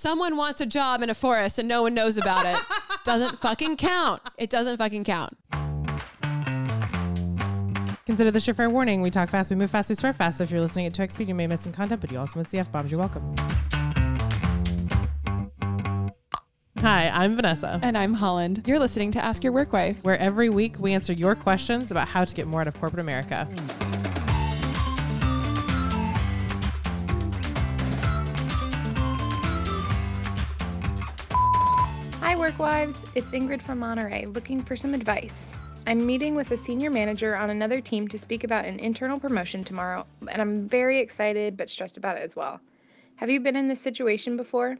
[0.00, 2.58] someone wants a job in a forest and no one knows about it.
[3.04, 4.22] doesn't fucking count.
[4.38, 5.36] It doesn't fucking count.
[8.06, 9.02] Consider this your fair warning.
[9.02, 10.38] We talk fast, we move fast, we swear fast.
[10.38, 12.38] So if you're listening at 2x speed, you may miss some content, but you also
[12.38, 12.90] miss the F bombs.
[12.90, 13.34] You're welcome.
[16.80, 18.62] Hi, I'm Vanessa, And I'm Holland.
[18.66, 19.98] You're listening to Ask Your Work Wife.
[20.02, 23.00] where every week we answer your questions about how to get more out of corporate
[23.00, 23.46] America.
[32.50, 33.04] Work wives.
[33.14, 35.52] It's Ingrid from Monterey looking for some advice.
[35.86, 39.62] I'm meeting with a senior manager on another team to speak about an internal promotion
[39.62, 42.60] tomorrow, and I'm very excited but stressed about it as well.
[43.16, 44.78] Have you been in this situation before?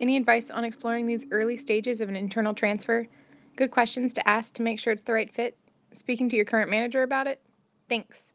[0.00, 3.06] Any advice on exploring these early stages of an internal transfer?
[3.54, 5.56] Good questions to ask to make sure it's the right fit?
[5.92, 7.40] Speaking to your current manager about it?
[7.88, 8.33] Thanks.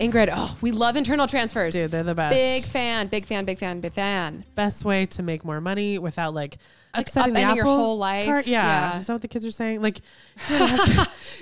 [0.00, 1.74] Ingrid, oh, we love internal transfers.
[1.74, 2.34] Dude, they're the best.
[2.34, 4.44] Big fan, big fan, big fan, big fan.
[4.54, 6.56] Best way to make more money without like,
[6.94, 8.24] upsetting the upending your whole life.
[8.26, 8.46] cart.
[8.46, 8.62] Yeah.
[8.94, 9.00] Yeah.
[9.00, 9.82] Is that what the kids are saying?
[9.82, 10.00] Like,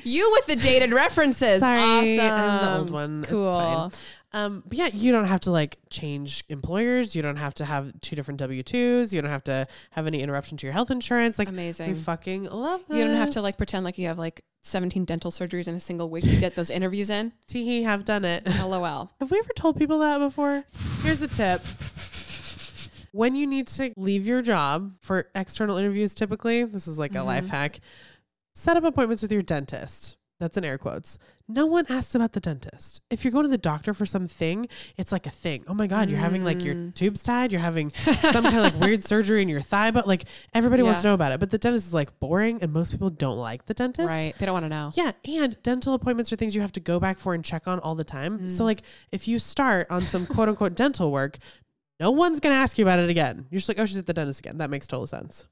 [0.04, 1.60] You with the dated references.
[1.60, 2.32] sorry, Awesome.
[2.32, 3.24] I'm the old one.
[3.24, 3.92] Cool.
[4.36, 7.16] Um, but yeah, you don't have to like change employers.
[7.16, 9.14] You don't have to have two different W twos.
[9.14, 11.38] You don't have to have any interruption to your health insurance.
[11.38, 11.88] Like, Amazing.
[11.88, 12.98] we fucking love this.
[12.98, 15.80] You don't have to like pretend like you have like 17 dental surgeries in a
[15.80, 17.32] single week to get those interviews in.
[17.48, 18.46] Teehee, have done it.
[18.62, 19.10] LOL.
[19.20, 20.64] Have we ever told people that before?
[21.00, 21.62] Here's a tip.
[23.12, 27.22] When you need to leave your job for external interviews, typically, this is like a
[27.22, 27.80] life hack,
[28.54, 30.18] set up appointments with your dentist.
[30.38, 31.16] That's in air quotes.
[31.48, 33.00] No one asks about the dentist.
[33.08, 34.66] If you're going to the doctor for something,
[34.98, 35.64] it's like a thing.
[35.66, 36.94] Oh my God, you're having like your mm.
[36.94, 37.52] tubes tied.
[37.52, 41.00] You're having some kind of like weird surgery in your thigh, but like everybody wants
[41.02, 41.40] to know about it.
[41.40, 44.08] But the dentist is like boring and most people don't like the dentist.
[44.08, 44.34] Right.
[44.36, 44.90] They don't want to know.
[44.94, 47.78] Yeah, and dental appointments are things you have to go back for and check on
[47.78, 48.50] all the time.
[48.50, 48.66] So mm.
[48.66, 51.38] like if you start on some quote unquote dental work,
[51.98, 53.46] no one's gonna ask you about it again.
[53.50, 54.58] You're just like, oh, she's at the dentist again.
[54.58, 55.46] That makes total sense.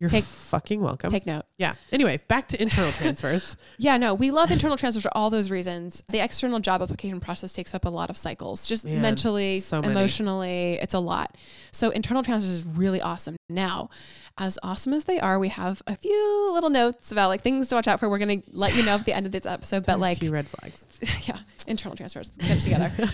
[0.00, 1.08] You're Take- fucking welcome.
[1.08, 1.44] Take note.
[1.56, 1.74] yeah.
[1.92, 3.56] Anyway, back to internal transfers.
[3.78, 6.04] Yeah, no, we love internal transfers for all those reasons.
[6.08, 9.80] The external job application process takes up a lot of cycles, just Man, mentally, so
[9.80, 11.36] emotionally, it's a lot.
[11.72, 13.36] So internal transfers is really awesome.
[13.48, 13.90] Now,
[14.38, 17.74] as awesome as they are, we have a few little notes about like things to
[17.74, 18.08] watch out for.
[18.08, 20.30] We're gonna let you know at the end of this episode, but like a few
[20.30, 20.86] red flags.
[21.28, 22.90] yeah, internal transfers, get it together.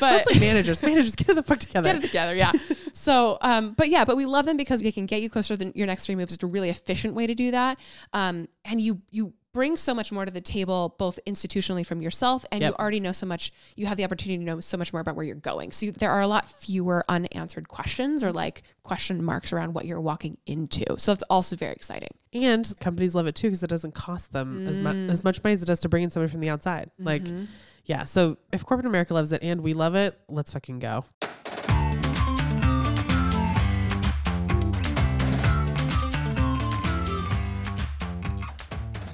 [0.00, 0.82] but like managers.
[0.82, 1.92] Managers, get the fuck together.
[1.92, 2.52] get it together yeah
[2.92, 5.72] so um but yeah but we love them because they can get you closer than
[5.74, 7.78] your next three moves it's a really efficient way to do that
[8.12, 12.44] um and you you bring so much more to the table both institutionally from yourself
[12.52, 12.70] and Yep.
[12.70, 15.16] you already know so much you have the opportunity to know so much more about
[15.16, 19.22] where you're going so you, there are a lot fewer unanswered questions or like question
[19.22, 23.34] marks around what you're walking into so that's also very exciting And companies love it
[23.34, 25.10] too because it doesn't cost them as much mm.
[25.10, 26.90] as much money as it does to bring in someone from the outside.
[26.98, 27.44] Like, mm-hmm.
[27.84, 28.04] yeah.
[28.04, 31.04] So if corporate America loves it and we love it, let's fucking go.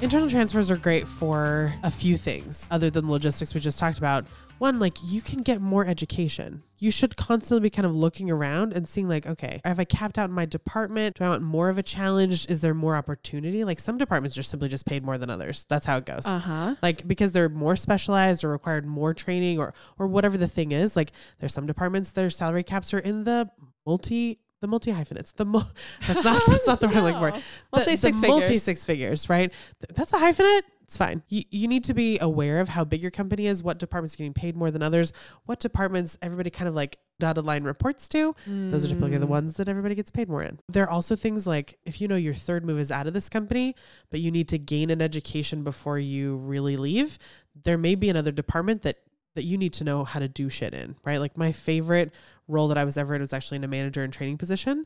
[0.05, 4.27] Internal transfers are great for a few things other than logistics we just talked about.
[4.59, 6.63] One, like you can get more education.
[6.77, 10.19] You should constantly be kind of looking around and seeing, like, okay, have I capped
[10.19, 11.17] out in my department?
[11.17, 12.51] Do I want more of a challenge?
[12.51, 13.65] Is there more opportunity?
[13.65, 15.65] Like some departments are simply just paid more than others.
[15.71, 16.27] That's how it goes.
[16.27, 20.73] uh-huh Like because they're more specialized or required more training or or whatever the thing
[20.73, 20.97] is.
[20.97, 23.49] Like there's some departments their salary caps are in the
[23.87, 25.33] multi the multi hyphenates.
[25.33, 25.67] The mul-
[26.07, 27.35] that's not that's not the right looking for it.
[27.35, 27.39] No.
[27.41, 29.53] The- Multi six multi six figures, right?
[29.95, 30.63] That's a hyphenate.
[30.85, 31.23] It's fine.
[31.29, 34.19] You you need to be aware of how big your company is, what departments are
[34.19, 35.13] getting paid more than others,
[35.47, 38.35] what departments everybody kind of like dotted line reports to.
[38.47, 39.21] Those are typically Mm.
[39.21, 40.59] the ones that everybody gets paid more in.
[40.69, 43.31] There are also things like if you know your third move is out of this
[43.31, 43.75] company,
[44.11, 47.17] but you need to gain an education before you really leave,
[47.63, 48.97] there may be another department that
[49.35, 51.19] that you need to know how to do shit in, right?
[51.19, 52.13] Like my favorite
[52.47, 54.85] role that I was ever in was actually in a manager and training position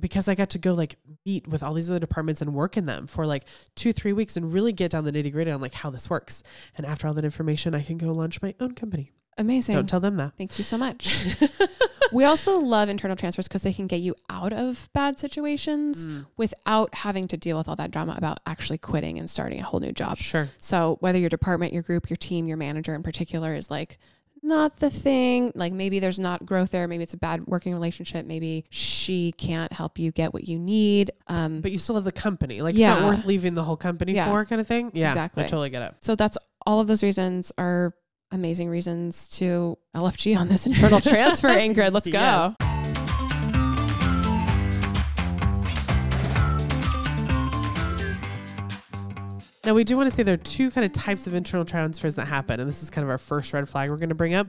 [0.00, 0.96] because I got to go like
[1.26, 3.44] meet with all these other departments and work in them for like
[3.74, 6.42] two, three weeks and really get down the nitty gritty on like how this works.
[6.76, 9.12] And after all that information, I can go launch my own company.
[9.38, 10.32] Amazing Don't tell them that.
[10.36, 11.24] Thank you so much.
[12.12, 16.26] we also love internal transfers because they can get you out of bad situations Mm.
[16.36, 19.80] without having to deal with all that drama about actually quitting and starting a whole
[19.80, 20.16] new job.
[20.18, 20.48] Sure.
[20.58, 23.98] So whether your department, your group, your team, your manager in particular is like
[24.42, 28.24] not the thing, like maybe there's not growth there, maybe it's a bad working relationship,
[28.24, 31.10] maybe she can't help you get what you need.
[31.28, 32.62] Um But you still have the company.
[32.62, 32.98] Like it's Yeah.
[33.00, 34.30] not worth leaving the whole company Yeah.
[34.30, 34.90] for kind of thing.
[34.94, 35.08] Yeah.
[35.08, 35.44] Exactly.
[35.44, 35.94] I totally get it.
[36.00, 37.92] so that's all of those reasons are
[38.32, 41.92] amazing reasons to LFG on this internal transfer, Ingrid.
[41.92, 42.18] Let's go.
[42.18, 42.54] Yes.
[49.62, 52.14] Now, we do want to say there are two kind of types of internal transfers
[52.14, 52.60] that happen.
[52.60, 54.48] And this is kind of our first red flag we're going to bring up.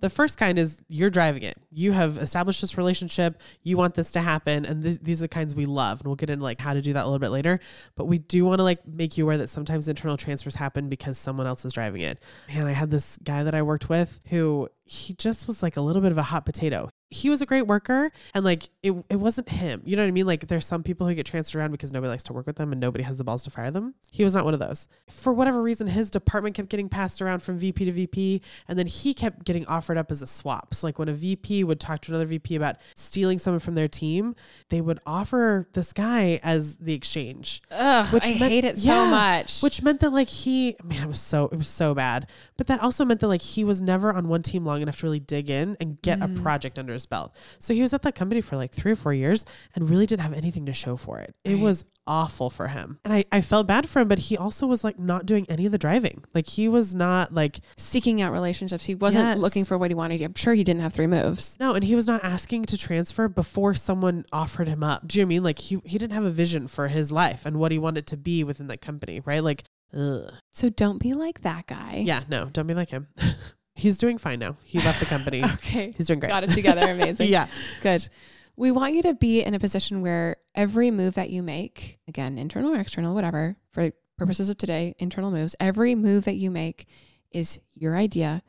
[0.00, 1.58] The first kind is you're driving it.
[1.70, 3.40] You have established this relationship.
[3.62, 4.64] You want this to happen.
[4.64, 6.00] And these are the kinds we love.
[6.00, 7.60] And we'll get into like how to do that a little bit later.
[7.96, 11.18] But we do want to like make you aware that sometimes internal transfers happen because
[11.18, 12.22] someone else is driving it.
[12.48, 15.80] And I had this guy that I worked with who he just was like a
[15.80, 19.16] little bit of a hot potato he was a great worker and like it, it
[19.16, 19.82] wasn't him.
[19.84, 20.26] You know what I mean?
[20.26, 22.70] Like there's some people who get transferred around because nobody likes to work with them
[22.72, 23.94] and nobody has the balls to fire them.
[24.12, 24.86] He was not one of those.
[25.08, 28.86] For whatever reason, his department kept getting passed around from VP to VP and then
[28.86, 30.72] he kept getting offered up as a swap.
[30.72, 33.88] So like when a VP would talk to another VP about stealing someone from their
[33.88, 34.36] team,
[34.68, 37.60] they would offer this guy as the exchange.
[37.72, 39.60] Ugh, Which I meant- hate it so much.
[39.62, 42.28] Which meant that like he man, it was so it was so bad.
[42.56, 45.06] But that also meant that like he was never on one team long enough to
[45.06, 46.38] really dig in and get Mm.
[46.38, 47.34] a project under his belt.
[47.58, 49.44] So he was at that company for like three or four years
[49.74, 51.34] and really didn't have anything to show for it.
[51.44, 51.60] It Right.
[51.62, 52.98] was awful for him.
[53.04, 55.66] And I, I felt bad for him, but he also was like not doing any
[55.66, 56.24] of the driving.
[56.34, 58.84] Like he was not like seeking out relationships.
[58.84, 59.38] He wasn't Yes.
[59.38, 60.20] looking for what he wanted.
[60.22, 61.56] I'm sure he didn't have three moves.
[61.60, 65.06] no, and he was not asking to transfer before someone offered him up.
[65.06, 65.42] Do you know I mean?
[65.44, 68.16] Like he he didn't have a vision for his life and what he wanted to
[68.16, 69.44] be within that company, right?
[69.44, 69.62] Like
[69.96, 70.32] ugh.
[70.52, 72.02] So don't be like that guy.
[72.04, 73.06] Yeah, no, don't be like him.
[73.80, 74.56] He's doing fine now.
[74.62, 75.42] He left the company.
[75.54, 75.92] Okay.
[75.96, 76.28] He's doing great.
[76.30, 76.90] Got it together.
[76.90, 77.28] Amazing.
[77.30, 77.46] yeah.
[77.82, 78.08] Good.
[78.56, 82.38] We want you to be in a position where every move that you make, again,
[82.38, 86.86] internal or external, whatever, for purposes of today, internal moves, every move that you make
[87.32, 88.42] is your idea.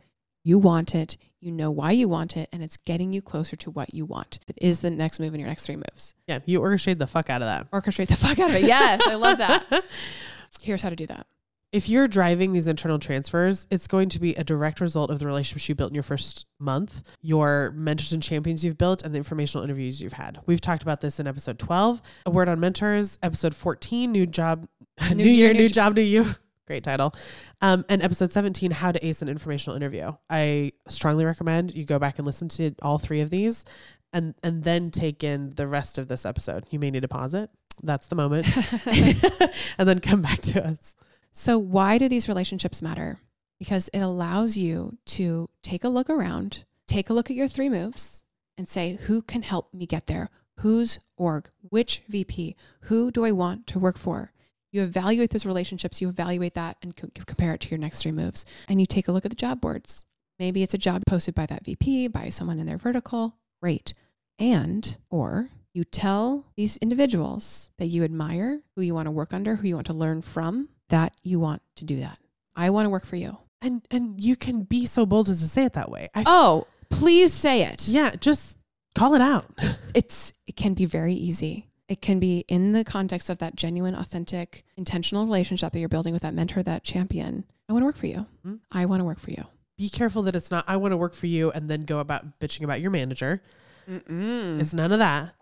[0.43, 1.17] You want it.
[1.39, 4.39] You know why you want it, and it's getting you closer to what you want.
[4.47, 6.13] It is the next move in your next three moves.
[6.27, 6.39] Yeah.
[6.45, 7.71] You orchestrate the fuck out of that.
[7.71, 8.63] Orchestrate the fuck out of it.
[8.63, 9.83] Yes, I love that.
[10.61, 11.25] Here's how to do that.
[11.71, 15.25] If you're driving these internal transfers, it's going to be a direct result of the
[15.25, 19.17] relationships you built in your first month, your mentors and champions you've built, and the
[19.17, 20.41] informational interviews you've had.
[20.45, 24.67] We've talked about this in episode 12, A Word on Mentors, episode 14, New Job,
[25.15, 26.25] New, Year, New, Job to You.
[26.67, 27.15] Great title.
[27.61, 30.11] Um, and episode 17, How to Ace an Informational Interview.
[30.29, 33.63] I strongly recommend you go back and listen to all three of these
[34.11, 36.65] and, and then take in the rest of this episode.
[36.69, 37.49] You may need to pause it.
[37.81, 38.45] That's the moment.
[39.77, 40.97] and then come back to us.
[41.33, 43.19] So, why do these relationships matter?
[43.59, 47.69] Because it allows you to take a look around, take a look at your three
[47.69, 48.23] moves,
[48.57, 50.29] and say, who can help me get there?
[50.57, 51.49] Whose org?
[51.61, 52.55] Which VP?
[52.81, 54.33] Who do I want to work for?
[54.71, 58.11] You evaluate those relationships, you evaluate that and co- compare it to your next three
[58.11, 58.45] moves.
[58.67, 60.05] And you take a look at the job boards.
[60.39, 63.35] Maybe it's a job posted by that VP, by someone in their vertical.
[63.61, 63.93] Great.
[64.39, 69.55] And, or you tell these individuals that you admire, who you want to work under,
[69.55, 72.19] who you want to learn from, that you want to do that.
[72.55, 73.37] I want to work for you.
[73.61, 76.09] And and you can be so bold as to say it that way.
[76.15, 77.87] I, Oh, please say it.
[77.87, 78.57] yeah, just
[78.95, 79.45] call it out.
[79.93, 81.67] It's it can be very easy.
[81.89, 86.13] It can be in the context of that genuine, authentic, intentional relationship that you're building
[86.13, 87.43] with that mentor, that champion.
[87.67, 88.25] I want to work for you.
[88.45, 88.59] Mhm.
[88.71, 89.43] I want to work for you.
[89.77, 92.39] Be careful that it's not I want to work for you and then go about
[92.39, 93.41] bitching about your manager.
[93.89, 94.59] Mm.
[94.61, 95.33] It's none of that.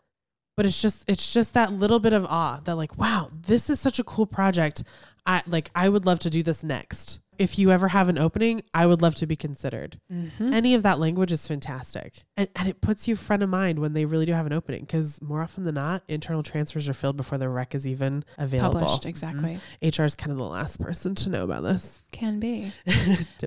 [0.57, 3.79] But it's just it's just that little bit of awe that like, wow, this is
[3.79, 4.83] such a cool project.
[5.29, 7.19] I like I would love to do this next.
[7.37, 9.97] If you ever have an opening, I would love to be considered.
[10.11, 10.51] Mhm.
[10.53, 12.25] Any of that language is fantastic.
[12.35, 14.81] And, and it puts you front of mind when they really do have an opening
[14.81, 18.81] because more often than not, internal transfers are filled before the rec is even available.
[18.81, 19.57] Published, exactly.
[19.81, 22.01] HR is kind of the last person to know about this.
[22.11, 22.73] Can be.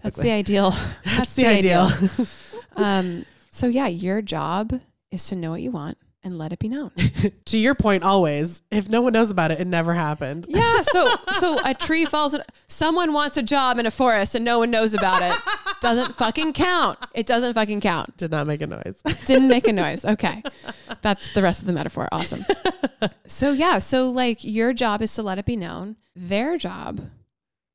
[0.03, 0.71] That's the ideal.
[1.05, 1.91] That's the the ideal.
[2.77, 4.81] Um, so yeah, your job
[5.11, 6.91] is to know what you want and let it be known.
[7.47, 10.47] to your point, always, if no one knows about it, it never happened.
[10.49, 10.83] Yeah.
[10.83, 12.35] So so a tree falls.
[12.35, 15.39] In, someone wants a job in a forest and no one knows about it.
[15.81, 16.99] Doesn't fucking count.
[17.15, 18.17] It doesn't fucking count.
[18.17, 19.01] Did not make a noise.
[19.27, 20.05] Didn't make a noise.
[20.05, 20.43] Okay.
[21.03, 22.09] That's the rest of the metaphor.
[22.13, 22.45] Awesome.
[23.27, 23.79] So yeah.
[23.79, 25.97] So like your job is to let it be known.
[26.15, 27.01] Their job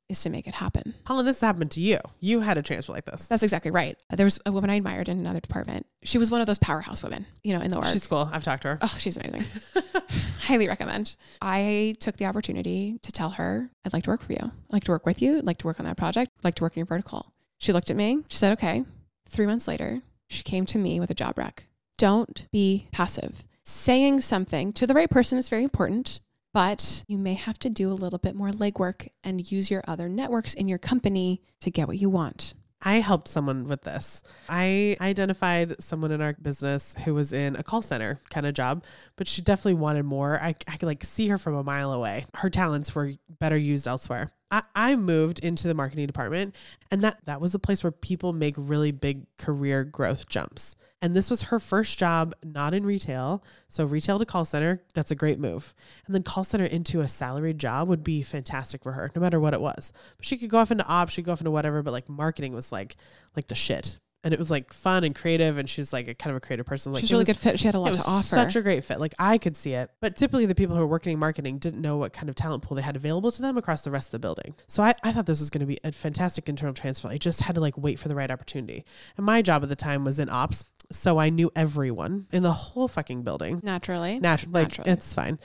[0.08, 0.94] is to make it happen.
[1.04, 1.98] Holland, this happened to you.
[2.20, 3.26] You had a transfer like this.
[3.28, 3.98] That's exactly right.
[4.10, 5.86] There was a woman I admired in another department.
[6.02, 7.86] She was one of those powerhouse women, you know, in the org.
[7.86, 8.28] She's cool.
[8.32, 8.78] I've talked to her.
[8.80, 9.44] Oh, she's amazing.
[10.40, 11.16] Highly recommend.
[11.42, 14.40] I took the opportunity to tell her, I'd like to work for you.
[14.42, 15.38] I'd like to work with you.
[15.38, 16.32] I'd like to work on that project.
[16.38, 17.32] I'd like to work in your vertical.
[17.58, 18.24] She looked at me.
[18.28, 18.84] She said, okay.
[19.28, 21.66] Three months later, she came to me with a job rec.
[21.98, 23.44] Don't be passive.
[23.64, 26.20] Saying something to the right person is very important,
[26.52, 30.08] but you may have to do a little bit more legwork and use your other
[30.08, 32.54] networks in your company to get what you want.
[32.80, 34.22] I helped someone with this.
[34.48, 38.84] I identified someone in our business who was in a call center kind of job,
[39.16, 40.40] but she definitely wanted more.
[40.40, 42.26] I, I could like see her from a mile away.
[42.34, 44.30] Her talents were better used elsewhere.
[44.50, 46.56] I, I moved into the marketing department
[46.90, 50.76] and that that was a place where people make really big career growth jumps.
[51.00, 53.44] And this was her first job, not in retail.
[53.68, 55.72] So retail to call center, that's a great move.
[56.06, 59.38] And then call center into a salaried job would be fantastic for her, no matter
[59.38, 59.92] what it was.
[60.16, 62.08] But she could go off into ops, she could go off into whatever, but like
[62.08, 62.96] marketing was like
[63.36, 64.00] like the shit.
[64.24, 66.66] And it was like fun and creative, and she's like a kind of a creative
[66.66, 66.92] person.
[66.92, 67.60] Like She's really was- good fit.
[67.60, 68.34] She had a lot to offer.
[68.34, 68.98] Such a great fit.
[68.98, 69.90] Like I could see it.
[70.00, 72.62] But typically the people who were working in marketing didn't know what kind of talent
[72.64, 74.56] pool they had available to them across the rest of the building.
[74.66, 77.08] So I, I thought this was going to be a fantastic internal transfer.
[77.08, 78.84] I just had to like wait for the right opportunity.
[79.16, 80.64] And my job at the time was in ops.
[80.90, 83.60] So I knew everyone in the whole fucking building.
[83.62, 84.18] Naturally.
[84.18, 84.90] Natural like Naturally.
[84.90, 85.38] it's fine.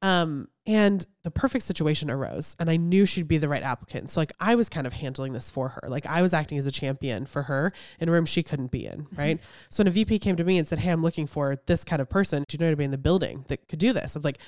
[0.00, 4.10] Um, and the perfect situation arose and I knew she'd be the right applicant.
[4.10, 5.88] So like I was kind of handling this for her.
[5.88, 8.86] Like I was acting as a champion for her in a room she couldn't be
[8.86, 9.16] in, mm-hmm.
[9.16, 9.40] right?
[9.70, 12.00] So when a VP came to me and said, Hey, I'm looking for this kind
[12.00, 12.44] of person.
[12.46, 14.14] Do you know anybody in the building that could do this?
[14.14, 14.38] I'm like,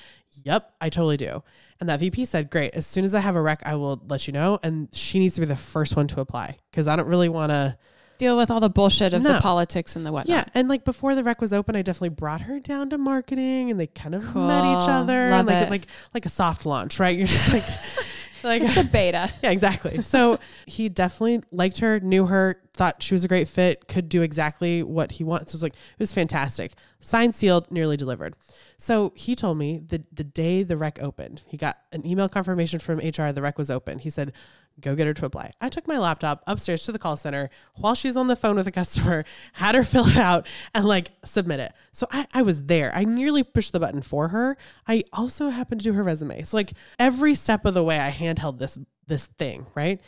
[0.44, 1.42] Yep, I totally do.
[1.80, 4.28] And that VP said, Great, as soon as I have a rec, I will let
[4.28, 4.61] you know.
[4.62, 7.50] And she needs to be the first one to apply because I don't really want
[7.50, 7.76] to
[8.25, 10.35] Deal with all the bullshit of the politics and the whatnot.
[10.35, 13.71] yeah, and like before the rec was open, I definitely brought her down to marketing,
[13.71, 14.88] and they kind of met each Cool.
[14.88, 15.71] other, Love like it.
[15.71, 17.16] like like a soft launch, right?
[17.19, 17.64] You're just like,
[18.43, 19.31] like It's a beta.
[19.43, 20.00] yeah, exactly.
[20.00, 24.23] So he definitely liked her, knew her, thought she was a great fit, could do
[24.23, 25.52] exactly what he wants.
[25.52, 26.73] So it was like it was fantastic.
[27.00, 28.35] Signed, sealed, nearly delivered.
[28.78, 32.78] So he told me the the day the rec opened, he got an email confirmation
[32.81, 33.99] from HR the rec was open.
[33.99, 34.33] He said,
[34.81, 37.95] "Go get her to apply." I took my laptop upstairs to the call center while
[37.95, 41.61] she's on the phone with a customer, had her fill it out and like submit
[41.61, 41.73] it.
[41.93, 42.93] So I, I was there.
[42.95, 44.57] I nearly pushed the button for her.
[44.87, 46.43] I also happened to do her resume.
[46.43, 50.00] So like every step of the way, I handheld this this thing, right?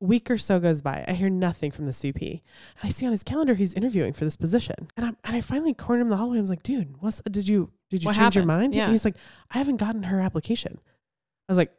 [0.00, 1.04] week or so goes by.
[1.08, 2.42] I hear nothing from this VP.
[2.80, 4.88] And I see on his calendar he's interviewing for this position.
[4.96, 6.38] And I and I finally cornered him in the hallway.
[6.38, 8.74] I was like, dude, what's did you did you What change your mind?
[8.74, 8.84] Yeah.
[8.84, 9.16] And he's like,
[9.50, 10.78] I haven't gotten her application.
[11.48, 11.72] I was like,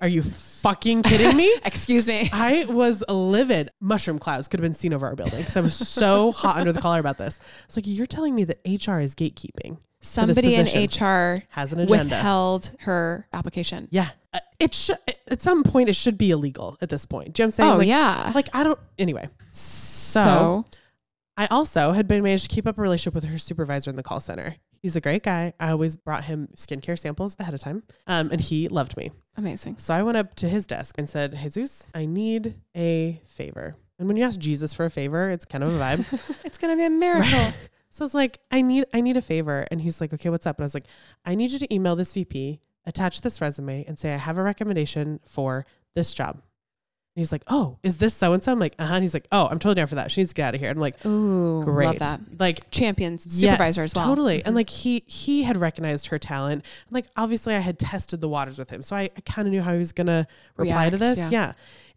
[0.00, 1.54] Are you fucking kidding me?
[1.64, 2.28] Excuse me.
[2.32, 3.70] I was livid.
[3.80, 6.72] Mushroom clouds could have been seen over our building because I was so hot under
[6.72, 7.38] the collar about this.
[7.64, 10.66] It's like, you're telling me that HR is gatekeeping, Somebody in.
[10.66, 11.88] HR has an agenda.
[11.88, 13.88] withheld her application.
[13.90, 14.10] yeah.
[14.34, 14.98] Uh, It should,
[15.30, 17.32] at some point, it should be illegal at this point.
[17.32, 17.72] Do you know what I'm saying?
[17.72, 18.32] Oh like, yeah.
[18.34, 19.30] Like, I don't, anyway.
[19.52, 20.66] so
[21.38, 24.02] I also had been managed to keep up a relationship with her supervisor in the
[24.02, 24.56] call center.
[24.86, 25.52] He's a great guy.
[25.58, 29.10] I always brought him skincare samples ahead of time, um, and he loved me.
[29.36, 29.78] amazing.
[29.78, 33.74] So I went up to his desk and said, Jesus, I need a favor.
[33.98, 36.20] And when you ask Jesus for a favor, it's kind of a vibe.
[36.44, 37.52] It's gonna be a miracle.
[37.90, 39.66] so I was like, I need, I need a favor.
[39.72, 40.58] And he's like, okay, what's up?
[40.58, 40.86] And I was like,
[41.24, 44.42] I need you to email this VP, attach this resume, and say I have a
[44.44, 45.66] recommendation for
[45.96, 46.42] this job.
[47.16, 48.52] And he's like, oh, is this so and so?
[48.52, 48.94] I'm like, uh huh.
[48.96, 50.10] And he's like, oh, I'm totally down for that.
[50.10, 50.68] She needs to get out of here.
[50.70, 51.86] I'm like, Ooh, great.
[51.86, 52.20] love that.
[52.38, 54.04] Like Champions, Yes, supervisor as well.
[54.06, 54.44] Totally.
[54.44, 54.56] And Mhm.
[54.56, 56.62] like he he had recognized her talent.
[56.86, 58.82] And like obviously I had tested the waters with him.
[58.82, 60.26] So I, I kind of knew how he was gonna
[60.58, 61.18] reply to this.
[61.18, 61.30] yeah.
[61.30, 61.52] Yeah.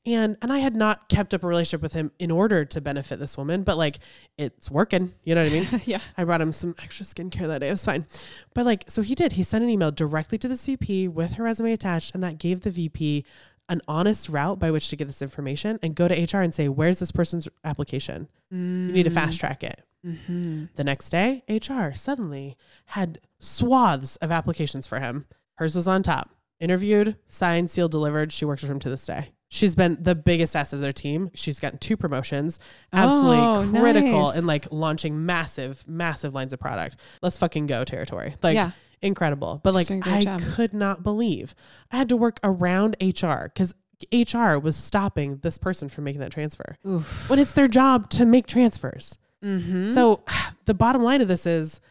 [0.05, 3.19] And and I had not kept up a relationship with him in order to benefit
[3.19, 3.99] this woman, but like
[4.37, 5.11] it's working.
[5.25, 5.67] You know what I mean?
[5.85, 5.99] yeah.
[6.17, 7.67] I brought him some extra skincare that day.
[7.67, 8.05] It was fine.
[8.53, 9.33] But like, so he did.
[9.33, 12.61] He sent an email directly to this VP with her resume attached, and that gave
[12.61, 13.25] the VP
[13.69, 16.67] an honest route by which to get this information and go to HR and say,
[16.67, 18.27] Where's this person's application?
[18.51, 18.57] You
[18.91, 19.81] need to fast track it.
[20.05, 20.65] Mm-hmm.
[20.75, 25.25] The next day, HR suddenly had swaths of applications for him.
[25.55, 26.29] Hers was on top.
[26.59, 28.31] Interviewed, signed, sealed, delivered.
[28.31, 29.29] She works for him to this day.
[29.49, 31.31] She's been the biggest asset of their team.
[31.33, 32.59] She's gotten two promotions.
[32.93, 34.37] Absolutely Oh, critical nice.
[34.37, 36.97] in like launching massive, massive lines of product.
[37.21, 38.35] Let's fucking go territory.
[38.43, 38.71] Like yeah.
[39.01, 39.59] Incredible.
[39.63, 40.41] But like doing a great I job.
[40.41, 41.55] could not believe
[41.91, 43.73] I had to work around HR because
[44.13, 47.29] HR was stopping this person from making that transfer Oof.
[47.29, 49.17] when it's their job to make transfers.
[49.43, 49.89] Mm-hmm.
[49.89, 50.23] So
[50.65, 51.81] the bottom line of this is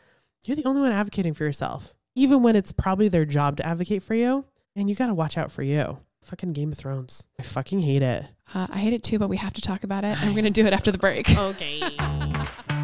[0.44, 4.02] you're the only one advocating for yourself, even when it's probably their job to advocate
[4.02, 4.44] for you.
[4.76, 5.98] And you got to watch out for you.
[6.22, 7.26] Fucking Game of Thrones.
[7.38, 8.24] I fucking hate it.
[8.54, 10.50] uh, I hate it too, but we have to talk about it, and we're gonna
[10.50, 11.28] do it after the break.
[11.36, 11.80] Okay.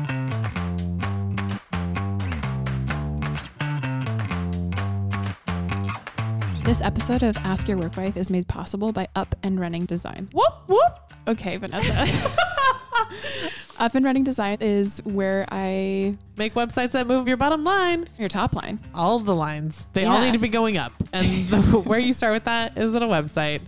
[6.64, 10.28] This episode of Ask Your Work Wife is made possible by Up and Running Design.
[10.32, 11.12] whoop, whoop.
[11.28, 11.92] Okay, Vanessa.
[13.78, 18.08] Up and Running Design is where I Make websites that move your bottom line.
[18.18, 18.80] your top line.
[18.94, 20.92] All of the lines, they all need to be going up.
[21.12, 23.60] And the, where you start with that is at a website.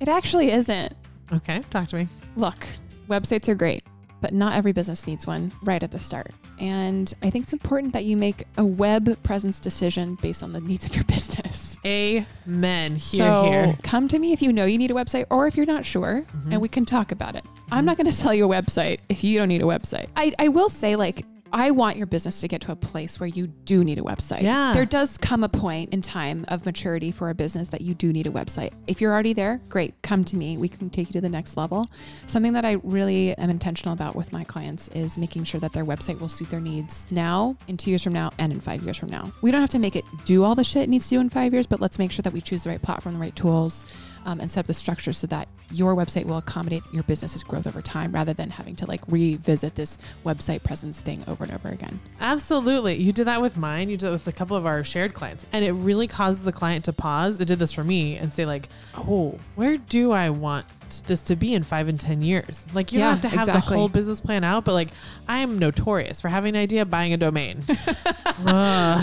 [0.00, 0.94] It actually isn't.
[1.32, 2.08] Okay, talk to me.
[2.36, 2.66] Look,
[3.08, 3.82] websites are great,
[4.22, 6.30] but not every business needs one right at the start.
[6.58, 10.60] And I think it's important that you make a web presence decision based on the
[10.60, 11.78] needs of your business.
[11.84, 12.92] Amen.
[12.92, 13.76] Here, so here.
[13.82, 16.24] come to me if you know you need a website or if you're not sure
[16.36, 16.52] Mhm.
[16.52, 17.44] and we can talk about it.
[17.70, 20.06] I'm not going to sell you a website if you don't need a website.
[20.16, 23.28] I, I will say like I want your business to get to a place where
[23.28, 24.42] you do need a website.
[24.42, 24.72] Yeah.
[24.72, 28.12] There does come a point in time of maturity for a business that you do
[28.12, 28.72] need a website.
[28.86, 30.56] If you're already there, great, come to me.
[30.56, 31.88] We can take you to the next level.
[32.26, 35.84] Something that I really am intentional about with my clients is making sure that their
[35.84, 38.96] website will suit their needs now, in two years from now, and in five years
[38.96, 39.30] from now.
[39.42, 41.28] We don't have to make it do all the shit it needs to do in
[41.28, 43.84] five years, but let's make sure that we choose the right platform, the right tools,
[44.24, 47.66] um, and set up the structure so that your website will accommodate your business's growth
[47.66, 51.68] over time rather than having to like revisit this website presence thing over and over
[51.68, 52.00] again.
[52.20, 52.96] Absolutely.
[52.96, 53.88] You did that with mine.
[53.88, 55.44] You did it with a couple of our shared clients.
[55.52, 57.38] And it really causes the client to pause.
[57.40, 60.66] It did this for me and say, like, oh, where do I want
[61.06, 62.66] this to be in five and 10 years?
[62.74, 63.74] Like, you Yeah, don't have to have exactly.
[63.74, 64.88] the whole business plan out, but like,
[65.26, 67.62] I'm notorious for having an idea, buying a domain.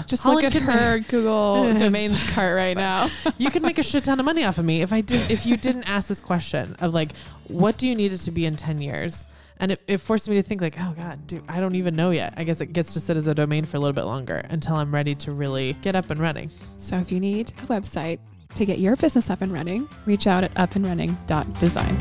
[0.07, 3.09] Just look at her Google It's- domains cart right now.
[3.37, 5.45] you could make a shit ton of money off of me if I did if
[5.45, 7.15] you didn't ask this question of like
[7.47, 9.25] what do you need it to be in 10 years
[9.59, 12.11] and it, it forced me to think like oh god dude i don't even know
[12.11, 14.41] yet i guess it gets to sit as a domain for a little bit longer
[14.49, 18.19] until i'm ready to really get up and running So if you need a website
[18.55, 21.97] to get your business up and running, reach out at upandrunning.design.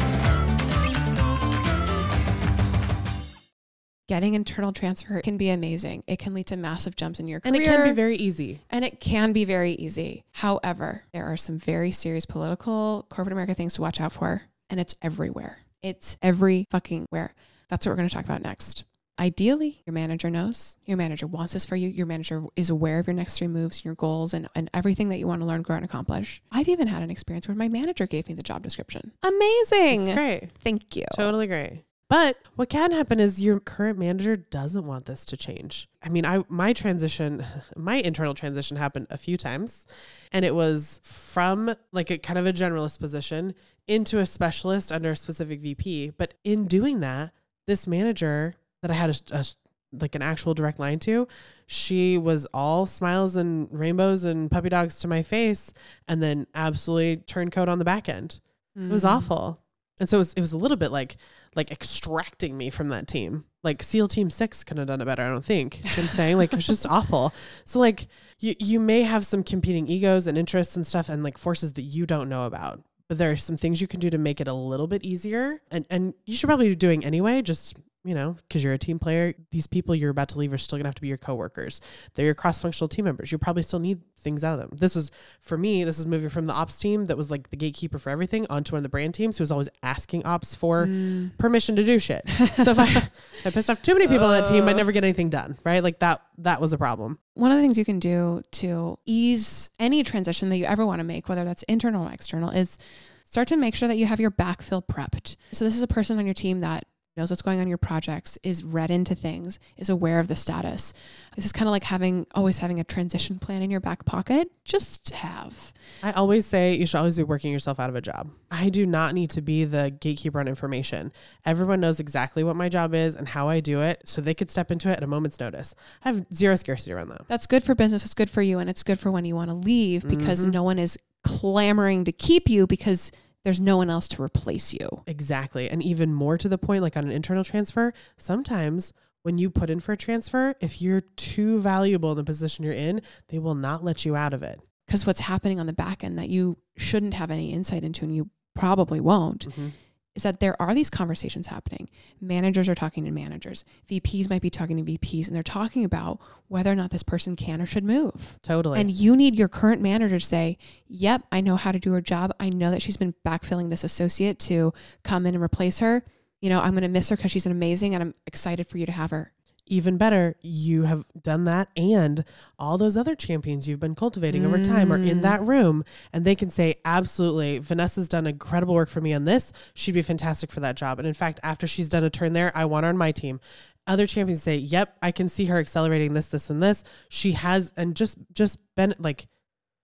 [4.08, 6.02] Getting internal transfer can be amazing.
[6.06, 7.52] It can lead to massive jumps in your career.
[7.54, 10.24] and it can be very easy And it can be very easy.
[10.32, 14.80] However, there are some very serious political corporate America things to watch out for, and
[14.80, 15.58] it's everywhere.
[15.82, 17.34] It's every fucking where.
[17.68, 18.84] That's what we're going to talk about next.
[19.20, 20.76] Ideally, your manager knows.
[20.86, 21.88] Your manager wants this for you.
[21.88, 25.08] Your manager is aware of your next three moves, and your goals, and, and everything
[25.08, 26.40] that you want to learn, grow, and accomplish.
[26.52, 29.12] I've even had an experience where my manager gave me the job description.
[29.24, 30.06] Amazing.
[30.06, 31.04] it's great Thank you.
[31.16, 35.88] totally great but what can happen is your current manager doesn't want this to change.
[36.02, 37.44] I mean, I my transition,
[37.76, 39.86] my internal transition happened a few times,
[40.32, 43.54] and it was from like a kind of a generalist position
[43.86, 46.12] into a specialist under a specific VP.
[46.16, 47.32] But in doing that,
[47.66, 49.44] this manager that I had a, a
[49.92, 51.26] like an actual direct line to,
[51.66, 55.72] she was all smiles and rainbows and puppy dogs to my face,
[56.06, 58.40] and then absolutely turncoat on the back end.
[58.76, 59.08] It was Mm.
[59.10, 59.60] awful.
[60.00, 61.16] And so it was, it was a little bit like
[61.54, 63.44] like extracting me from that team.
[63.62, 65.78] Like SEAL Team Six couldn't have done it better, I don't think.
[65.82, 66.36] You know I'm saying?
[66.36, 67.32] Like it was just awful.
[67.64, 71.38] So like you you may have some competing egos and interests and stuff and like
[71.38, 72.80] forces that you don't know about.
[73.08, 75.60] But there are some things you can do to make it a little bit easier.
[75.70, 78.98] And and you should probably be doing anyway, just you know, because you're a team
[78.98, 81.80] player, these people you're about to leave are still gonna have to be your coworkers.
[82.14, 83.30] They're your cross-functional team members.
[83.32, 84.70] You probably still need things out of them.
[84.78, 87.56] This was for me, this was moving from the ops team that was like the
[87.56, 90.86] gatekeeper for everything onto one of the brand teams who was always asking ops for
[90.86, 91.36] Mm.
[91.38, 92.22] permission to do shit.
[92.64, 94.92] So if I, if I pissed off too many people on that team, I'd never
[94.92, 95.56] get anything done.
[95.64, 95.82] Right?
[95.82, 97.18] Like that that was a problem.
[97.34, 101.00] One of the things you can do to ease any transition that you ever want
[101.00, 102.78] to make, whether that's internal or external, is
[103.24, 105.36] start to make sure that you have your backfill prepped.
[105.52, 106.84] So this is a person on your team that
[107.18, 110.36] knows what's going on in your projects, is read into things, is aware of the
[110.36, 110.94] status.
[111.36, 114.50] This is kind of like having always having a transition plan in your back pocket.
[114.64, 115.72] Just have.
[116.02, 118.30] I always say you should always be working yourself out of a job.
[118.50, 121.12] I do not need to be the gatekeeper on information.
[121.44, 124.50] Everyone knows exactly what my job is and how I do it, so they could
[124.50, 125.74] step into it at a moment's notice.
[126.04, 127.28] I have zero scarcity around that.
[127.28, 128.04] That's good for business.
[128.04, 130.52] It's good for you, and it's good for when you want to leave because Mhm.
[130.52, 133.10] no one is clamoring to keep you because
[133.48, 135.02] there's no one else to replace you.
[135.06, 135.70] Exactly.
[135.70, 139.70] And even more to the point, like on an internal transfer, sometimes when you put
[139.70, 143.54] in for a transfer, if you're too valuable in the position you're in, they will
[143.54, 144.60] not let you out of it.
[144.86, 148.14] because what's happening on the back end that you shouldn't have any insight into and
[148.14, 149.70] you probably won't Mhm.
[150.18, 151.88] Is that there are these conversations happening.
[152.20, 153.64] Managers are talking to managers.
[153.88, 157.36] Vps might be talking to vps and they're talking about whether or not this person
[157.36, 158.36] can or should move.
[158.42, 158.80] Totally.
[158.80, 162.00] and you need your current manager to say yep i know how to do her
[162.00, 162.32] job.
[162.40, 164.72] I know that she's been backfilling this associate to
[165.04, 166.04] come in and replace her.
[166.40, 168.86] You know i'm going to miss her because she's amazing and i'm excited for you
[168.86, 169.32] to have her
[169.68, 172.24] even better, you have done that, and
[172.58, 175.22] all those other champions you've been cultivating over time are in Mm.
[175.22, 179.52] that room, and they can say, Absolutely, Vanessa's done incredible work for me on this.
[179.74, 180.98] She'd be fantastic for that job.
[180.98, 183.40] And in fact, after she's done a turn there, I want her on my team.
[183.86, 186.84] Other champions say, Yep, I can see her accelerating this, this, and this.
[187.08, 189.26] She has, and just, just been like,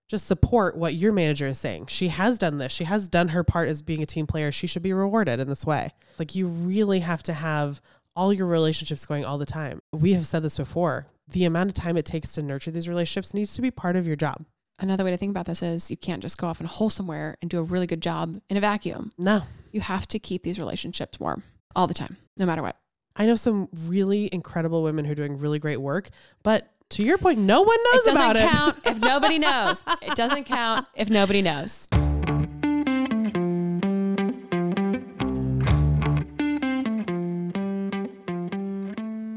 [0.07, 1.87] just support what your manager is saying.
[1.87, 2.70] She has done this.
[2.73, 4.53] She has done her part as being a team player.
[4.53, 5.92] She should be rewarded in this way.
[6.18, 7.81] Like you really have to have
[8.16, 9.81] all your relationships going all the time.
[9.92, 11.07] We have said this before.
[11.29, 14.07] The amount of time it takes to nurture these relationships needs to be part of
[14.07, 14.44] your job.
[14.79, 16.90] another way to think about this is you can't just go off in a hole
[16.90, 19.42] somewhere and do a really good job in a vacuum No.
[19.72, 21.42] you have to keep these relationships warm
[21.77, 22.77] all the time, no matter what.
[23.16, 26.09] I know some really incredible women who are doing really great work,
[26.42, 28.53] but to your point, no one knows it about doesn't it.
[28.53, 29.83] count if nobody knows.
[30.03, 31.88] It doesn't count if nobody knows.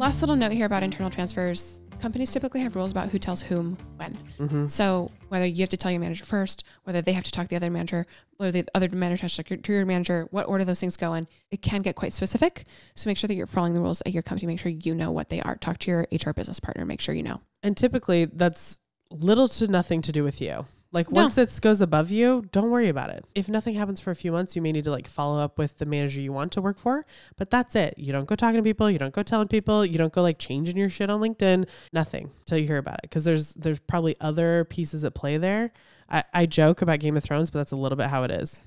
[0.07, 1.81] Last little note here about internal transfers.
[1.99, 4.17] Companies typically have rules about who tells whom when.
[4.39, 4.67] Mm-hmm.
[4.67, 7.49] So whether you have to tell your manager first, whether they have to talk to
[7.49, 8.05] the other manager,
[8.39, 11.13] or the other manager has to talk to your manager, what order those things go
[11.13, 12.63] in, it can get quite specific.
[12.95, 14.47] So make sure that you're following the rules at your company.
[14.47, 15.57] Make sure you know what they are.
[15.57, 16.85] Talk to your HR business partner.
[16.85, 17.41] Make sure you know.
[17.61, 18.79] And typically that's
[19.11, 20.63] little to nothing to do with you.
[20.91, 21.23] Like No.
[21.23, 23.25] once it goes above you, don't worry about it.
[23.35, 25.77] If nothing happens for a few months, you may need to like follow up with
[25.77, 27.95] the manager you want to work for, but that's it.
[27.97, 30.39] You don't go talking to people, you don't go telling people, you don't go like
[30.39, 33.11] changing your shit on LinkedIn, nothing till you hear about it.
[33.11, 35.71] Cause there's there's probably other pieces at play there.
[36.09, 38.63] I, I joke about Game of Thrones, but that's a little bit how it is.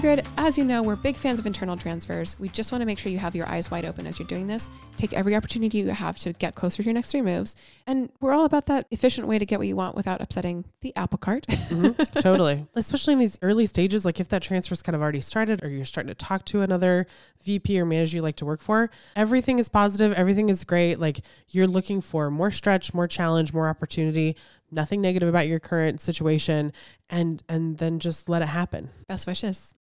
[0.00, 2.34] Ingrid, as you know, we're big fans of internal transfers.
[2.38, 4.46] We just want to make sure you have your eyes wide open as you're doing
[4.46, 4.70] this.
[4.96, 7.54] Take every opportunity you have to get closer to your next three moves.
[7.86, 10.96] And we're all about that efficient way to get what you want without upsetting the
[10.96, 11.46] apple cart.
[11.48, 12.66] Mhm, totally.
[12.74, 15.84] Especially in these early stages, like if that transfer's kind of already started or you're
[15.84, 17.06] starting to talk to another
[17.42, 20.98] VP or manager you like to work for, everything is positive, everything is great.
[20.98, 24.34] Like you're looking for more stretch, more challenge, more opportunity,
[24.70, 26.72] nothing negative about your current situation
[27.08, 28.90] and and then just let it happen.
[29.08, 29.74] Best wishes.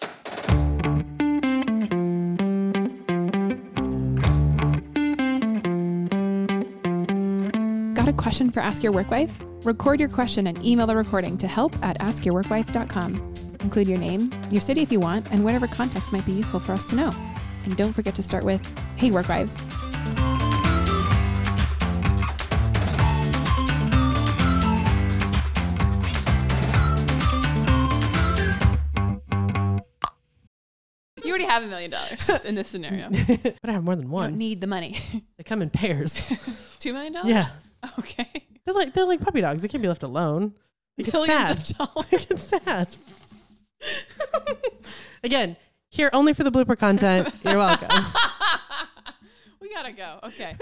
[7.95, 9.39] Got a question for Ask Your Work Wife?
[9.65, 13.35] Record your question and email the recording to help at askyourworkwife.com.
[13.61, 16.73] Include your name, your city if you want, and whatever context might be useful for
[16.73, 17.13] us to know.
[17.65, 18.65] And don't forget to start with,
[18.97, 19.57] Hey, Work Wives.
[31.39, 33.09] Already have a million dollars in this scenario.
[33.61, 34.39] But I have more than don't one.
[34.39, 34.99] need the money.
[35.37, 36.29] They come in pairs.
[36.79, 37.31] Two million dollars?
[37.31, 37.45] yeah.
[37.99, 38.29] Okay.
[38.65, 39.63] They're like they're like puppy dogs.
[39.63, 40.55] They can't be left alone.
[40.97, 41.57] They get Millions sad.
[41.57, 42.07] of dollars.
[42.11, 42.89] They get sad.
[45.23, 45.57] Again,
[45.91, 47.29] here only for the blooper content.
[47.45, 47.89] You're welcome.
[49.61, 50.19] we gotta go.
[50.25, 50.55] Okay.